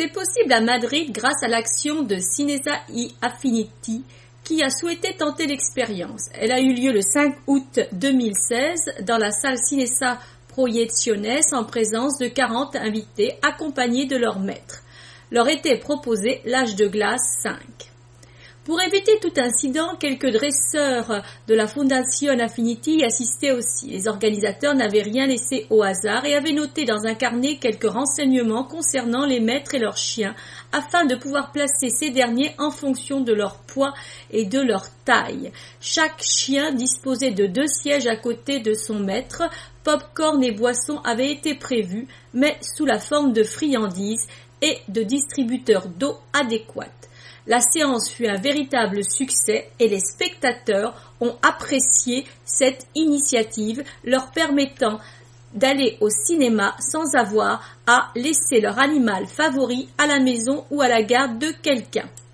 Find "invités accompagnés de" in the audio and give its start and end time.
12.76-14.16